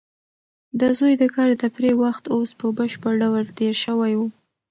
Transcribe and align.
د 0.79 0.81
زوی 0.97 1.13
د 1.21 1.23
کار 1.35 1.47
د 1.51 1.55
تفریح 1.63 1.95
وخت 2.03 2.23
اوس 2.35 2.49
په 2.59 2.65
بشپړ 2.77 3.13
ډول 3.23 3.45
تېر 3.59 3.73
شوی 3.85 4.13
و. 4.19 4.21